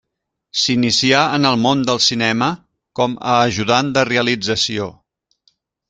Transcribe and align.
S'inicià 0.61 1.19
en 1.37 1.45
el 1.51 1.59
món 1.65 1.85
del 1.91 2.01
cinema 2.07 2.49
com 3.01 3.15
a 3.35 3.39
ajudant 3.51 3.93
de 3.99 4.07
realització. 4.15 4.93